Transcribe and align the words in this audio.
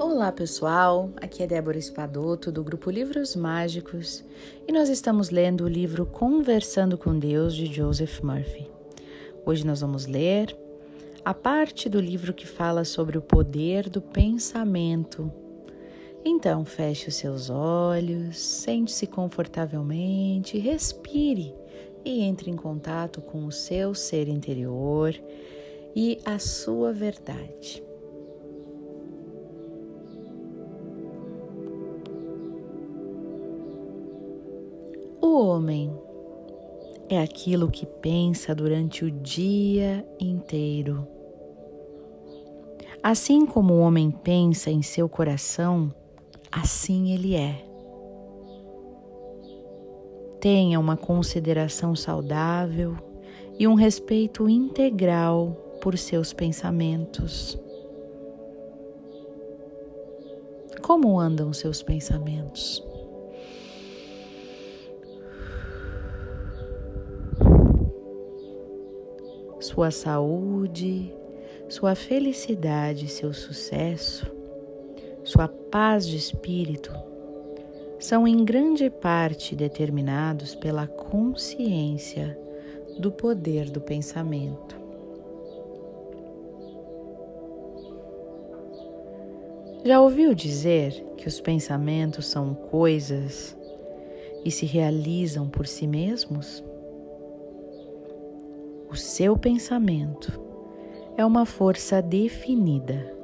Olá 0.00 0.30
pessoal, 0.30 1.10
aqui 1.16 1.42
é 1.42 1.46
Débora 1.48 1.76
Espadoto 1.76 2.52
do 2.52 2.62
grupo 2.62 2.88
Livros 2.88 3.34
Mágicos 3.34 4.24
e 4.64 4.70
nós 4.70 4.88
estamos 4.88 5.28
lendo 5.28 5.64
o 5.64 5.68
livro 5.68 6.06
Conversando 6.06 6.96
com 6.96 7.18
Deus 7.18 7.52
de 7.52 7.66
Joseph 7.66 8.20
Murphy. 8.20 8.70
Hoje 9.44 9.66
nós 9.66 9.80
vamos 9.80 10.06
ler 10.06 10.56
a 11.24 11.34
parte 11.34 11.88
do 11.88 12.00
livro 12.00 12.32
que 12.32 12.46
fala 12.46 12.84
sobre 12.84 13.18
o 13.18 13.20
poder 13.20 13.88
do 13.88 14.00
pensamento. 14.00 15.32
Então 16.24 16.64
feche 16.64 17.08
os 17.08 17.16
seus 17.16 17.50
olhos, 17.50 18.38
sente-se 18.38 19.04
confortavelmente, 19.04 20.60
respire 20.60 21.52
e 22.04 22.22
entre 22.22 22.52
em 22.52 22.56
contato 22.56 23.20
com 23.20 23.44
o 23.44 23.50
seu 23.50 23.96
ser 23.96 24.28
interior 24.28 25.12
e 25.92 26.20
a 26.24 26.38
sua 26.38 26.92
verdade. 26.92 27.87
O 35.30 35.46
homem 35.46 35.92
é 37.06 37.20
aquilo 37.20 37.70
que 37.70 37.84
pensa 37.84 38.54
durante 38.54 39.04
o 39.04 39.10
dia 39.10 40.02
inteiro. 40.18 41.06
Assim 43.02 43.44
como 43.44 43.74
o 43.74 43.80
homem 43.80 44.10
pensa 44.10 44.70
em 44.70 44.80
seu 44.80 45.06
coração, 45.06 45.92
assim 46.50 47.12
ele 47.12 47.34
é. 47.34 47.62
Tenha 50.40 50.80
uma 50.80 50.96
consideração 50.96 51.94
saudável 51.94 52.96
e 53.58 53.68
um 53.68 53.74
respeito 53.74 54.48
integral 54.48 55.50
por 55.82 55.98
seus 55.98 56.32
pensamentos. 56.32 57.58
Como 60.80 61.20
andam 61.20 61.52
seus 61.52 61.82
pensamentos? 61.82 62.82
Sua 69.68 69.90
saúde, 69.90 71.14
sua 71.68 71.94
felicidade, 71.94 73.06
seu 73.06 73.34
sucesso, 73.34 74.26
sua 75.22 75.46
paz 75.46 76.06
de 76.06 76.16
espírito 76.16 76.90
são 77.98 78.26
em 78.26 78.44
grande 78.44 78.88
parte 78.88 79.54
determinados 79.54 80.54
pela 80.54 80.86
consciência 80.86 82.38
do 82.98 83.12
poder 83.12 83.68
do 83.68 83.80
pensamento. 83.80 84.78
Já 89.84 90.00
ouviu 90.00 90.34
dizer 90.34 90.92
que 91.18 91.28
os 91.28 91.42
pensamentos 91.42 92.26
são 92.26 92.54
coisas 92.54 93.54
e 94.44 94.50
se 94.50 94.64
realizam 94.64 95.46
por 95.46 95.66
si 95.66 95.86
mesmos? 95.86 96.64
O 98.90 98.96
seu 98.96 99.36
pensamento 99.36 100.40
é 101.14 101.24
uma 101.24 101.44
força 101.44 102.00
definida. 102.00 103.14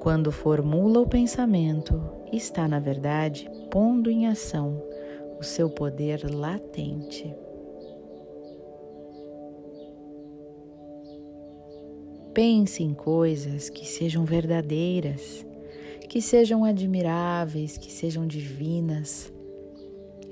Quando 0.00 0.30
formula 0.30 1.00
o 1.00 1.08
pensamento, 1.08 1.98
está, 2.30 2.68
na 2.68 2.78
verdade, 2.78 3.50
pondo 3.70 4.10
em 4.10 4.26
ação 4.26 4.82
o 5.40 5.42
seu 5.42 5.70
poder 5.70 6.30
latente. 6.30 7.34
Pense 12.34 12.82
em 12.82 12.92
coisas 12.92 13.70
que 13.70 13.86
sejam 13.86 14.26
verdadeiras, 14.26 15.46
que 16.06 16.20
sejam 16.20 16.64
admiráveis, 16.64 17.78
que 17.78 17.90
sejam 17.90 18.26
divinas, 18.26 19.32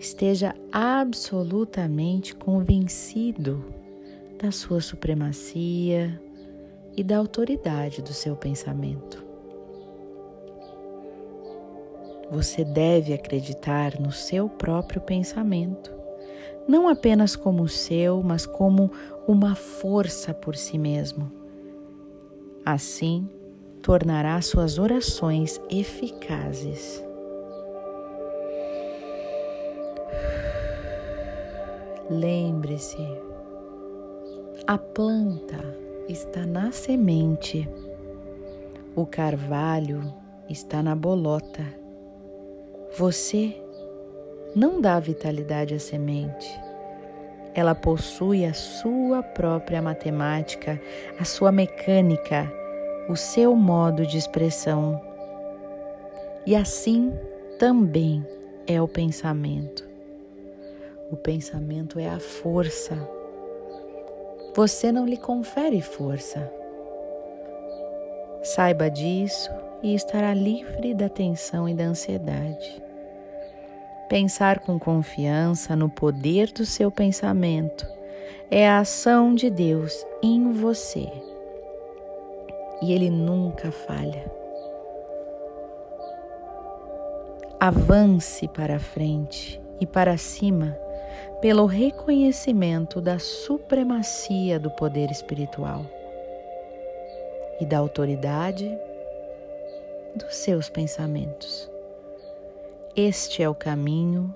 esteja 0.02 0.52
absolutamente 0.72 2.34
convencido 2.34 3.64
da 4.42 4.50
sua 4.50 4.80
supremacia 4.80 6.20
e 6.96 7.04
da 7.04 7.16
autoridade 7.16 8.02
do 8.02 8.12
seu 8.12 8.34
pensamento. 8.34 9.24
Você 12.32 12.64
deve 12.64 13.12
acreditar 13.14 14.00
no 14.00 14.10
seu 14.10 14.48
próprio 14.48 15.00
pensamento, 15.00 15.92
não 16.66 16.88
apenas 16.88 17.36
como 17.36 17.68
seu, 17.68 18.22
mas 18.24 18.44
como 18.44 18.90
uma 19.28 19.54
força 19.54 20.34
por 20.34 20.56
si 20.56 20.78
mesmo. 20.78 21.30
Assim, 22.64 23.28
tornará 23.80 24.40
suas 24.42 24.78
orações 24.78 25.60
eficazes. 25.70 27.04
Lembre-se, 32.20 33.08
a 34.66 34.76
planta 34.76 35.56
está 36.06 36.44
na 36.44 36.70
semente, 36.70 37.66
o 38.94 39.06
carvalho 39.06 40.12
está 40.46 40.82
na 40.82 40.94
bolota. 40.94 41.64
Você 42.98 43.56
não 44.54 44.78
dá 44.78 45.00
vitalidade 45.00 45.72
à 45.72 45.78
semente. 45.78 46.46
Ela 47.54 47.74
possui 47.74 48.44
a 48.44 48.52
sua 48.52 49.22
própria 49.22 49.80
matemática, 49.80 50.78
a 51.18 51.24
sua 51.24 51.50
mecânica, 51.50 52.52
o 53.08 53.16
seu 53.16 53.56
modo 53.56 54.06
de 54.06 54.18
expressão. 54.18 55.00
E 56.44 56.54
assim 56.54 57.10
também 57.58 58.22
é 58.66 58.82
o 58.82 58.86
pensamento. 58.86 59.91
O 61.12 61.16
pensamento 61.16 61.98
é 61.98 62.08
a 62.08 62.18
força. 62.18 62.96
Você 64.56 64.90
não 64.90 65.04
lhe 65.04 65.18
confere 65.18 65.82
força. 65.82 66.50
Saiba 68.42 68.88
disso 68.88 69.50
e 69.82 69.94
estará 69.94 70.32
livre 70.32 70.94
da 70.94 71.10
tensão 71.10 71.68
e 71.68 71.74
da 71.74 71.84
ansiedade. 71.84 72.82
Pensar 74.08 74.60
com 74.60 74.78
confiança 74.78 75.76
no 75.76 75.90
poder 75.90 76.50
do 76.50 76.64
seu 76.64 76.90
pensamento 76.90 77.86
é 78.50 78.66
a 78.66 78.78
ação 78.78 79.34
de 79.34 79.50
Deus 79.50 80.06
em 80.22 80.50
você. 80.50 81.12
E 82.80 82.90
ele 82.90 83.10
nunca 83.10 83.70
falha. 83.70 84.32
Avance 87.60 88.48
para 88.48 88.80
frente 88.80 89.60
e 89.78 89.86
para 89.86 90.16
cima 90.16 90.74
pelo 91.40 91.66
reconhecimento 91.66 93.00
da 93.00 93.18
supremacia 93.18 94.58
do 94.58 94.70
poder 94.70 95.10
espiritual 95.10 95.84
e 97.60 97.66
da 97.66 97.78
autoridade 97.78 98.70
dos 100.14 100.36
seus 100.36 100.68
pensamentos. 100.68 101.70
Este 102.94 103.42
é 103.42 103.48
o 103.48 103.54
caminho 103.54 104.34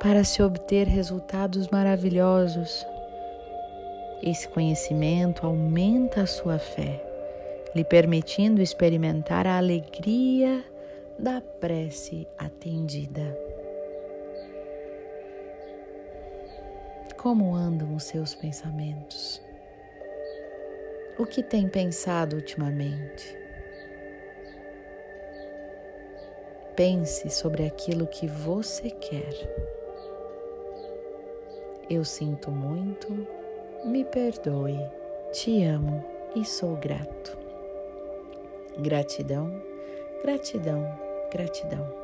para 0.00 0.24
se 0.24 0.42
obter 0.42 0.86
resultados 0.86 1.68
maravilhosos. 1.68 2.86
Esse 4.22 4.48
conhecimento 4.48 5.46
aumenta 5.46 6.22
a 6.22 6.26
sua 6.26 6.58
fé, 6.58 7.02
lhe 7.74 7.84
permitindo 7.84 8.62
experimentar 8.62 9.46
a 9.46 9.58
alegria 9.58 10.64
da 11.18 11.40
prece 11.40 12.26
atendida. 12.38 13.49
Como 17.20 17.54
andam 17.54 17.94
os 17.94 18.04
seus 18.04 18.34
pensamentos? 18.34 19.42
O 21.18 21.26
que 21.26 21.42
tem 21.42 21.68
pensado 21.68 22.36
ultimamente? 22.36 23.36
Pense 26.74 27.28
sobre 27.28 27.66
aquilo 27.66 28.06
que 28.06 28.26
você 28.26 28.88
quer. 28.88 29.34
Eu 31.90 32.06
sinto 32.06 32.50
muito, 32.50 33.26
me 33.84 34.02
perdoe, 34.02 34.80
te 35.30 35.62
amo 35.62 36.02
e 36.34 36.42
sou 36.42 36.74
grato. 36.76 37.36
Gratidão, 38.78 39.62
gratidão, 40.22 40.98
gratidão. 41.30 41.99